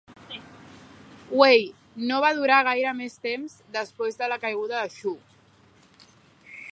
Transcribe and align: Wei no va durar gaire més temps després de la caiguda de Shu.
Wei 1.41 1.59
no 2.11 2.21
va 2.23 2.31
durar 2.39 2.61
gaire 2.69 2.95
més 3.03 3.19
temps 3.27 3.55
després 3.77 4.17
de 4.23 4.31
la 4.33 4.39
caiguda 4.47 4.81
de 4.81 4.97
Shu. 4.97 5.15